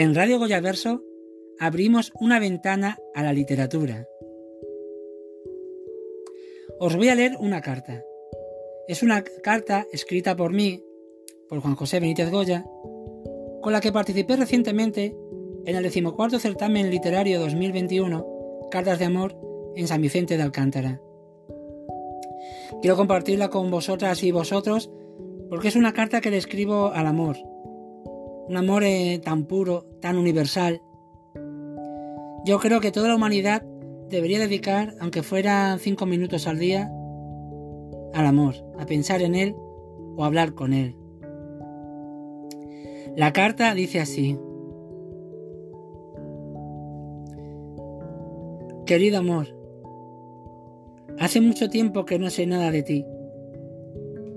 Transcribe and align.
En 0.00 0.14
Radio 0.14 0.38
Goyaverso 0.38 1.02
abrimos 1.58 2.12
una 2.20 2.38
ventana 2.38 2.98
a 3.16 3.24
la 3.24 3.32
literatura. 3.32 4.06
Os 6.78 6.94
voy 6.94 7.08
a 7.08 7.16
leer 7.16 7.32
una 7.40 7.62
carta. 7.62 8.04
Es 8.86 9.02
una 9.02 9.24
carta 9.24 9.88
escrita 9.92 10.36
por 10.36 10.52
mí, 10.52 10.84
por 11.48 11.58
Juan 11.58 11.74
José 11.74 11.98
Benítez 11.98 12.30
Goya, 12.30 12.64
con 13.60 13.72
la 13.72 13.80
que 13.80 13.90
participé 13.90 14.36
recientemente 14.36 15.16
en 15.66 15.74
el 15.74 15.82
decimocuarto 15.82 16.38
certamen 16.38 16.90
literario 16.90 17.40
2021, 17.40 18.68
Cartas 18.70 19.00
de 19.00 19.04
Amor, 19.06 19.36
en 19.74 19.88
San 19.88 20.00
Vicente 20.00 20.36
de 20.36 20.44
Alcántara. 20.44 21.02
Quiero 22.80 22.96
compartirla 22.96 23.48
con 23.48 23.68
vosotras 23.68 24.22
y 24.22 24.30
vosotros 24.30 24.92
porque 25.50 25.66
es 25.66 25.74
una 25.74 25.92
carta 25.92 26.20
que 26.20 26.30
le 26.30 26.36
escribo 26.36 26.92
al 26.92 27.08
amor, 27.08 27.36
un 28.48 28.56
amor 28.56 28.82
eh, 28.84 29.20
tan 29.22 29.44
puro, 29.44 29.84
tan 30.00 30.16
universal. 30.16 30.80
Yo 32.44 32.58
creo 32.58 32.80
que 32.80 32.90
toda 32.90 33.08
la 33.08 33.16
humanidad 33.16 33.62
debería 34.08 34.38
dedicar, 34.38 34.94
aunque 35.00 35.22
fueran 35.22 35.78
cinco 35.78 36.06
minutos 36.06 36.46
al 36.46 36.58
día, 36.58 36.90
al 38.14 38.26
amor, 38.26 38.54
a 38.78 38.86
pensar 38.86 39.20
en 39.20 39.34
él 39.34 39.54
o 40.16 40.24
hablar 40.24 40.54
con 40.54 40.72
él. 40.72 40.96
La 43.16 43.32
carta 43.32 43.74
dice 43.74 44.00
así. 44.00 44.38
Querido 48.86 49.18
amor, 49.18 49.48
hace 51.18 51.42
mucho 51.42 51.68
tiempo 51.68 52.06
que 52.06 52.18
no 52.18 52.30
sé 52.30 52.46
nada 52.46 52.70
de 52.70 52.82
ti. 52.82 53.04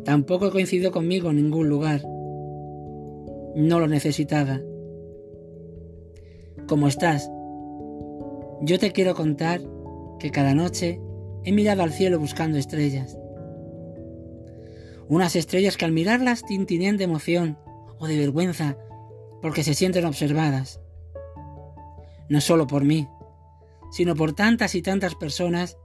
Tampoco 0.03 0.47
he 0.47 0.51
coincidido 0.51 0.91
conmigo 0.91 1.29
en 1.29 1.37
ningún 1.37 1.69
lugar. 1.69 2.01
No 3.55 3.79
lo 3.79 3.87
necesitaba. 3.87 4.61
¿Cómo 6.67 6.87
estás? 6.87 7.29
Yo 8.61 8.79
te 8.79 8.91
quiero 8.91 9.15
contar 9.15 9.61
que 10.19 10.31
cada 10.31 10.53
noche 10.53 11.01
he 11.43 11.51
mirado 11.51 11.83
al 11.83 11.91
cielo 11.91 12.19
buscando 12.19 12.57
estrellas. 12.57 13.17
Unas 15.09 15.35
estrellas 15.35 15.75
que 15.75 15.85
al 15.85 15.91
mirarlas 15.91 16.45
tintinean 16.45 16.95
de 16.95 17.03
emoción 17.03 17.57
o 17.99 18.07
de 18.07 18.17
vergüenza 18.17 18.77
porque 19.41 19.63
se 19.63 19.73
sienten 19.73 20.05
observadas. 20.05 20.79
No 22.29 22.39
solo 22.39 22.67
por 22.67 22.85
mí, 22.85 23.09
sino 23.91 24.15
por 24.15 24.33
tantas 24.33 24.75
y 24.75 24.81
tantas 24.81 25.15
personas 25.15 25.77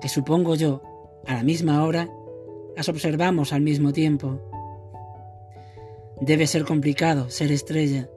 que 0.00 0.08
supongo 0.08 0.56
yo, 0.56 0.82
a 1.26 1.34
la 1.34 1.44
misma 1.44 1.84
hora, 1.84 2.10
las 2.76 2.88
observamos 2.88 3.52
al 3.52 3.60
mismo 3.60 3.92
tiempo. 3.92 4.40
Debe 6.22 6.46
ser 6.46 6.64
complicado 6.64 7.30
ser 7.30 7.50
estrella. 7.50 8.08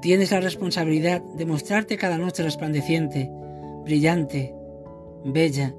Tienes 0.00 0.30
la 0.30 0.38
responsabilidad 0.38 1.20
de 1.20 1.44
mostrarte 1.44 1.96
cada 1.96 2.18
noche 2.18 2.44
resplandeciente, 2.44 3.28
brillante, 3.84 4.54
bella. 5.24 5.74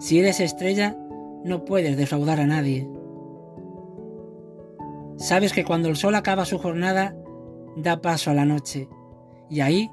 Si 0.00 0.18
eres 0.18 0.38
estrella, 0.40 0.98
no 1.44 1.64
puedes 1.64 1.96
defraudar 1.96 2.40
a 2.40 2.46
nadie. 2.46 2.86
Sabes 5.16 5.54
que 5.54 5.64
cuando 5.64 5.88
el 5.88 5.96
sol 5.96 6.14
acaba 6.14 6.44
su 6.44 6.58
jornada, 6.58 7.16
da 7.74 8.02
paso 8.02 8.30
a 8.30 8.34
la 8.34 8.44
noche, 8.44 8.86
y 9.48 9.60
ahí, 9.60 9.90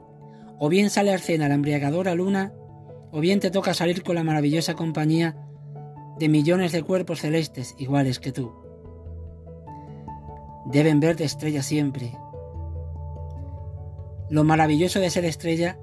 o 0.59 0.67
bien 0.67 0.89
sale 0.89 1.11
a 1.11 1.15
escena 1.15 1.47
la 1.47 1.55
embriagadora 1.55 2.13
luna, 2.13 2.51
o 3.13 3.21
bien 3.21 3.39
te 3.39 3.51
toca 3.51 3.73
salir 3.73 4.03
con 4.03 4.15
la 4.15 4.25
maravillosa 4.25 4.73
compañía 4.73 5.42
de 6.19 6.29
millones 6.29 6.71
de 6.71 6.83
cuerpos 6.83 7.21
celestes 7.21 7.75
iguales 7.77 8.19
que 8.19 8.31
tú. 8.31 8.51
Deben 10.65 10.99
verte 10.99 11.23
estrella 11.23 11.61
siempre. 11.61 12.17
Lo 14.29 14.43
maravilloso 14.43 14.99
de 14.99 15.09
ser 15.09 15.25
estrella 15.25 15.77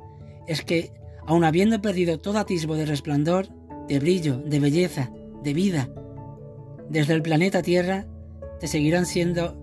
es 0.47 0.65
que, 0.65 0.93
aun 1.27 1.45
habiendo 1.45 1.81
perdido 1.81 2.19
todo 2.19 2.39
atisbo 2.39 2.75
de 2.75 2.87
resplandor, 2.87 3.49
de 3.89 3.99
brillo, 3.99 4.39
de 4.39 4.61
belleza, 4.61 5.11
de 5.43 5.55
vida, 5.55 5.89
desde 6.89 7.15
el 7.15 7.23
planeta 7.23 7.63
Tierra, 7.63 8.07
te 8.59 8.67
seguirán 8.67 9.07
siendo, 9.07 9.57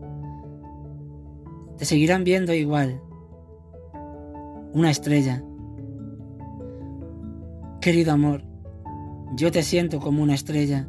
te 1.77 1.85
seguirán 1.85 2.23
viendo 2.23 2.53
igual. 2.53 3.01
Una 4.73 4.91
estrella, 4.91 5.43
Querido 7.87 8.11
amor, 8.11 8.43
yo 9.35 9.51
te 9.51 9.63
siento 9.63 9.99
como 9.99 10.23
una 10.23 10.35
estrella. 10.35 10.87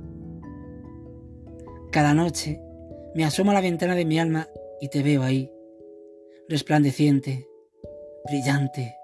Cada 1.91 2.15
noche 2.15 2.61
me 3.15 3.25
asomo 3.25 3.51
a 3.51 3.55
la 3.55 3.61
ventana 3.61 3.95
de 3.95 4.05
mi 4.05 4.19
alma 4.19 4.49
y 4.81 4.89
te 4.89 5.03
veo 5.03 5.23
ahí, 5.23 5.51
resplandeciente, 6.49 7.49
brillante, 8.27 8.95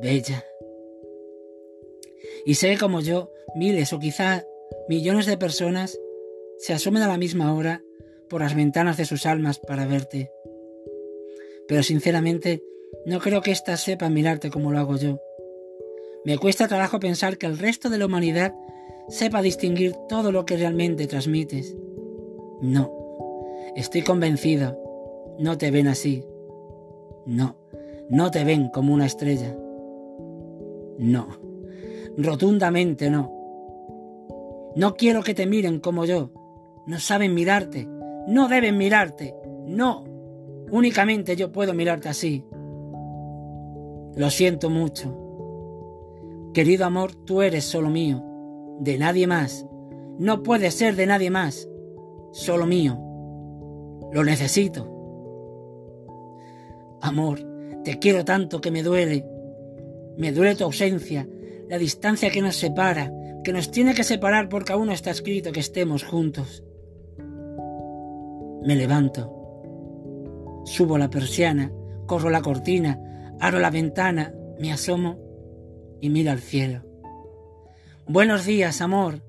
bella. 0.00 0.44
Y 2.44 2.54
sé 2.54 2.76
como 2.78 3.00
yo, 3.00 3.32
miles 3.54 3.92
o 3.92 3.98
quizá 3.98 4.44
millones 4.88 5.26
de 5.26 5.38
personas 5.38 5.98
se 6.58 6.72
asomen 6.72 7.02
a 7.02 7.08
la 7.08 7.18
misma 7.18 7.54
hora 7.54 7.82
por 8.28 8.42
las 8.42 8.54
ventanas 8.54 8.96
de 8.96 9.04
sus 9.04 9.26
almas 9.26 9.58
para 9.58 9.86
verte. 9.86 10.30
Pero 11.66 11.82
sinceramente, 11.82 12.62
no 13.06 13.20
creo 13.20 13.42
que 13.42 13.50
éstas 13.50 13.80
sepan 13.80 14.14
mirarte 14.14 14.50
como 14.50 14.72
lo 14.72 14.78
hago 14.78 14.96
yo. 14.96 15.20
Me 16.24 16.36
cuesta 16.36 16.68
trabajo 16.68 16.98
pensar 17.00 17.38
que 17.38 17.46
el 17.46 17.58
resto 17.58 17.88
de 17.90 17.98
la 17.98 18.06
humanidad 18.06 18.54
sepa 19.08 19.42
distinguir 19.42 19.94
todo 20.08 20.32
lo 20.32 20.44
que 20.44 20.56
realmente 20.56 21.06
transmites. 21.06 21.76
No, 22.60 22.92
estoy 23.76 24.02
convencido, 24.02 24.78
no 25.38 25.56
te 25.56 25.70
ven 25.70 25.88
así. 25.88 26.24
No, 27.24 27.56
no 28.10 28.30
te 28.30 28.44
ven 28.44 28.68
como 28.68 28.92
una 28.92 29.06
estrella. 29.06 29.56
No, 30.98 31.28
rotundamente 32.16 33.10
no. 33.10 33.34
No 34.74 34.94
quiero 34.94 35.22
que 35.22 35.34
te 35.34 35.46
miren 35.46 35.80
como 35.80 36.04
yo. 36.04 36.30
No 36.86 36.98
saben 36.98 37.34
mirarte, 37.34 37.88
no 38.26 38.48
deben 38.48 38.76
mirarte, 38.76 39.34
no. 39.66 40.04
Únicamente 40.70 41.36
yo 41.36 41.52
puedo 41.52 41.72
mirarte 41.74 42.08
así. 42.08 42.44
Lo 44.16 44.30
siento 44.30 44.68
mucho. 44.68 45.27
Querido 46.58 46.86
amor, 46.86 47.14
tú 47.14 47.40
eres 47.42 47.62
solo 47.62 47.88
mío, 47.88 48.20
de 48.80 48.98
nadie 48.98 49.28
más. 49.28 49.64
No 50.18 50.42
puedes 50.42 50.74
ser 50.74 50.96
de 50.96 51.06
nadie 51.06 51.30
más, 51.30 51.68
solo 52.32 52.66
mío. 52.66 52.98
Lo 54.12 54.24
necesito. 54.24 54.92
Amor, 57.00 57.38
te 57.84 58.00
quiero 58.00 58.24
tanto 58.24 58.60
que 58.60 58.72
me 58.72 58.82
duele. 58.82 59.24
Me 60.16 60.32
duele 60.32 60.56
tu 60.56 60.64
ausencia, 60.64 61.28
la 61.68 61.78
distancia 61.78 62.28
que 62.28 62.42
nos 62.42 62.56
separa, 62.56 63.12
que 63.44 63.52
nos 63.52 63.70
tiene 63.70 63.94
que 63.94 64.02
separar 64.02 64.48
porque 64.48 64.72
aún 64.72 64.88
no 64.88 64.92
está 64.92 65.12
escrito 65.12 65.52
que 65.52 65.60
estemos 65.60 66.02
juntos. 66.02 66.64
Me 68.64 68.74
levanto, 68.74 69.32
subo 70.64 70.98
la 70.98 71.08
persiana, 71.08 71.70
corro 72.06 72.30
la 72.30 72.42
cortina, 72.42 72.98
abro 73.38 73.60
la 73.60 73.70
ventana, 73.70 74.34
me 74.58 74.72
asomo 74.72 75.27
y 76.00 76.10
mira 76.10 76.32
al 76.32 76.40
cielo. 76.40 76.82
Buenos 78.06 78.44
días, 78.46 78.80
amor. 78.80 79.22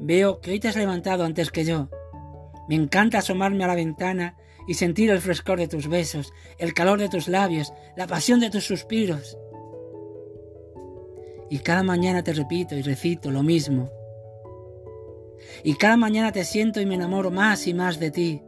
Veo 0.00 0.40
que 0.40 0.52
hoy 0.52 0.60
te 0.60 0.68
has 0.68 0.76
levantado 0.76 1.24
antes 1.24 1.50
que 1.50 1.64
yo. 1.64 1.88
Me 2.68 2.74
encanta 2.74 3.18
asomarme 3.18 3.64
a 3.64 3.66
la 3.66 3.74
ventana 3.74 4.36
y 4.66 4.74
sentir 4.74 5.10
el 5.10 5.20
frescor 5.20 5.58
de 5.58 5.68
tus 5.68 5.88
besos, 5.88 6.32
el 6.58 6.72
calor 6.72 6.98
de 6.98 7.08
tus 7.08 7.28
labios, 7.28 7.72
la 7.96 8.06
pasión 8.06 8.40
de 8.40 8.50
tus 8.50 8.64
suspiros. 8.64 9.36
Y 11.50 11.58
cada 11.58 11.82
mañana 11.82 12.22
te 12.22 12.32
repito 12.32 12.74
y 12.74 12.82
recito 12.82 13.30
lo 13.30 13.42
mismo. 13.42 13.90
Y 15.62 15.74
cada 15.74 15.96
mañana 15.96 16.32
te 16.32 16.44
siento 16.44 16.80
y 16.80 16.86
me 16.86 16.94
enamoro 16.94 17.30
más 17.30 17.66
y 17.66 17.74
más 17.74 18.00
de 18.00 18.10
ti. 18.10 18.42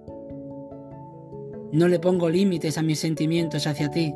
No 1.72 1.88
le 1.88 1.98
pongo 1.98 2.30
límites 2.30 2.78
a 2.78 2.82
mis 2.82 2.98
sentimientos 2.98 3.66
hacia 3.66 3.90
ti. 3.90 4.14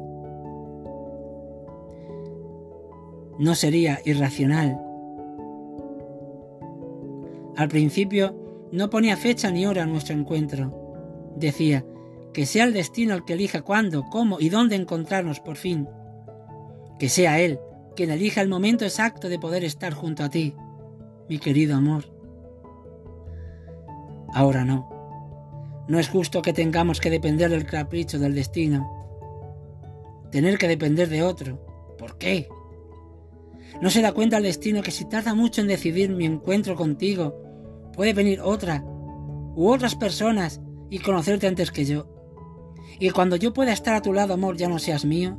No 3.41 3.55
sería 3.55 4.01
irracional. 4.05 4.79
Al 7.57 7.69
principio 7.69 8.69
no 8.71 8.91
ponía 8.91 9.17
fecha 9.17 9.51
ni 9.51 9.67
hora 9.67 9.85
a 9.85 9.87
nuestro 9.87 10.15
encuentro. 10.15 11.33
Decía, 11.37 11.87
que 12.35 12.45
sea 12.45 12.65
el 12.65 12.75
destino 12.75 13.15
el 13.15 13.25
que 13.25 13.33
elija 13.33 13.63
cuándo, 13.63 14.05
cómo 14.11 14.39
y 14.41 14.51
dónde 14.51 14.77
encontrarnos 14.77 15.41
por 15.41 15.57
fin. 15.57 15.89
Que 16.99 17.09
sea 17.09 17.41
Él 17.41 17.59
quien 17.97 18.11
elija 18.11 18.43
el 18.43 18.49
momento 18.49 18.85
exacto 18.85 19.31
de 19.31 19.39
poder 19.39 19.65
estar 19.65 19.95
junto 19.95 20.23
a 20.23 20.29
ti, 20.29 20.55
mi 21.29 21.39
querido 21.39 21.77
amor. 21.77 22.05
Ahora 24.35 24.67
no. 24.67 25.85
No 25.89 25.99
es 25.99 26.11
justo 26.11 26.43
que 26.43 26.53
tengamos 26.53 27.01
que 27.01 27.09
depender 27.09 27.51
del 27.51 27.65
capricho 27.65 28.19
del 28.19 28.35
destino. 28.35 30.29
Tener 30.31 30.59
que 30.59 30.69
depender 30.69 31.09
de 31.09 31.23
otro. 31.23 31.59
¿Por 31.99 32.19
qué? 32.19 32.49
No 33.81 33.88
se 33.91 34.03
da 34.03 34.12
cuenta 34.12 34.37
el 34.37 34.43
destino 34.43 34.82
que 34.82 34.91
si 34.91 35.09
tarda 35.09 35.35
mucho 35.35 35.61
en 35.61 35.69
decidir 35.69 36.11
mi 36.11 36.27
encuentro 36.27 36.77
contigo, 36.77 37.35
puede 37.94 38.12
venir 38.12 38.41
otra 38.41 38.85
u 38.85 39.69
otras 39.69 39.94
personas 39.94 40.61
y 40.91 40.99
conocerte 40.99 41.47
antes 41.47 41.71
que 41.71 41.85
yo. 41.85 42.06
Y 42.99 43.11
cuando 43.11 43.37
yo 43.37 43.55
pueda 43.55 43.73
estar 43.73 43.94
a 43.94 44.03
tu 44.03 44.12
lado, 44.12 44.35
amor, 44.35 44.56
ya 44.56 44.69
no 44.69 44.79
seas 44.79 45.05
mío. 45.05 45.38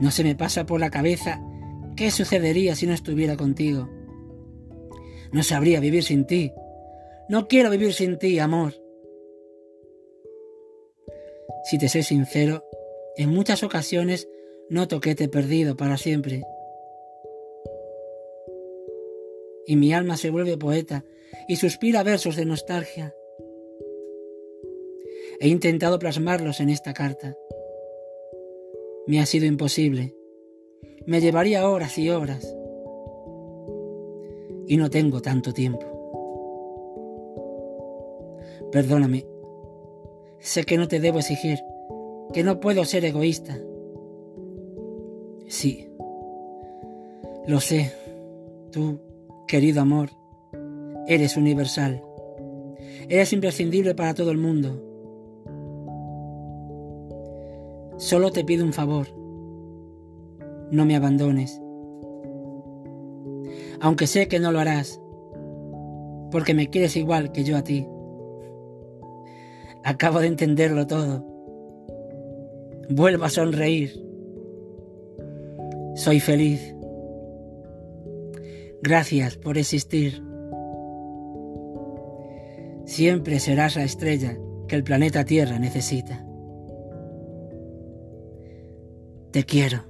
No 0.00 0.10
se 0.10 0.24
me 0.24 0.34
pasa 0.34 0.64
por 0.64 0.80
la 0.80 0.90
cabeza 0.90 1.42
qué 1.96 2.10
sucedería 2.10 2.76
si 2.76 2.86
no 2.86 2.94
estuviera 2.94 3.36
contigo. 3.36 3.88
No 5.32 5.42
sabría 5.42 5.80
vivir 5.80 6.04
sin 6.04 6.26
ti. 6.26 6.52
No 7.28 7.48
quiero 7.48 7.70
vivir 7.70 7.92
sin 7.92 8.18
ti, 8.18 8.38
amor. 8.38 8.74
Si 11.64 11.76
te 11.76 11.88
soy 11.88 12.02
sincero, 12.02 12.64
en 13.16 13.28
muchas 13.30 13.62
ocasiones 13.62 14.28
noto 14.70 15.00
que 15.00 15.14
te 15.14 15.24
he 15.24 15.28
perdido 15.28 15.76
para 15.76 15.96
siempre. 15.96 16.42
Y 19.66 19.76
mi 19.76 19.92
alma 19.92 20.16
se 20.16 20.30
vuelve 20.30 20.56
poeta 20.56 21.04
y 21.46 21.56
suspira 21.56 22.02
versos 22.02 22.36
de 22.36 22.44
nostalgia. 22.44 23.14
He 25.40 25.48
intentado 25.48 25.98
plasmarlos 25.98 26.60
en 26.60 26.68
esta 26.68 26.94
carta. 26.94 27.36
Me 29.06 29.20
ha 29.20 29.26
sido 29.26 29.46
imposible. 29.46 30.14
Me 31.06 31.20
llevaría 31.20 31.68
horas 31.68 31.96
y 31.98 32.10
horas. 32.10 32.54
Y 34.66 34.76
no 34.76 34.90
tengo 34.90 35.22
tanto 35.22 35.52
tiempo. 35.52 35.86
Perdóname. 38.72 39.26
Sé 40.40 40.64
que 40.64 40.76
no 40.76 40.88
te 40.88 41.00
debo 41.00 41.18
exigir, 41.18 41.58
que 42.32 42.44
no 42.44 42.60
puedo 42.60 42.84
ser 42.84 43.04
egoísta. 43.04 43.58
Sí, 45.48 45.88
lo 47.46 47.58
sé. 47.60 47.90
Tú, 48.70 49.00
querido 49.46 49.80
amor, 49.80 50.10
eres 51.06 51.38
universal. 51.38 52.04
Eres 53.08 53.32
imprescindible 53.32 53.94
para 53.94 54.12
todo 54.12 54.30
el 54.30 54.36
mundo. 54.36 54.84
Solo 57.96 58.30
te 58.30 58.44
pido 58.44 58.64
un 58.66 58.74
favor. 58.74 59.08
No 60.70 60.84
me 60.84 60.94
abandones. 60.94 61.58
Aunque 63.80 64.06
sé 64.06 64.28
que 64.28 64.40
no 64.40 64.52
lo 64.52 64.60
harás, 64.60 65.00
porque 66.30 66.52
me 66.52 66.68
quieres 66.68 66.94
igual 66.96 67.32
que 67.32 67.44
yo 67.44 67.56
a 67.56 67.64
ti. 67.64 67.86
Acabo 69.82 70.20
de 70.20 70.26
entenderlo 70.26 70.86
todo. 70.86 71.24
Vuelvo 72.90 73.24
a 73.24 73.30
sonreír. 73.30 74.07
Soy 75.98 76.20
feliz. 76.20 76.76
Gracias 78.80 79.36
por 79.36 79.58
existir. 79.58 80.22
Siempre 82.84 83.40
serás 83.40 83.74
la 83.74 83.82
estrella 83.82 84.38
que 84.68 84.76
el 84.76 84.84
planeta 84.84 85.24
Tierra 85.24 85.58
necesita. 85.58 86.24
Te 89.32 89.42
quiero. 89.42 89.87